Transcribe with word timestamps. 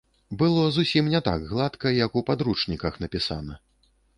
Было 0.41 0.61
зусім 0.77 1.11
не 1.15 1.21
так 1.27 1.45
гладка, 1.51 1.93
як 1.99 2.17
у 2.23 2.27
падручніках 2.31 2.99
напісана. 3.05 3.63